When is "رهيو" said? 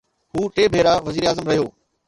1.53-1.65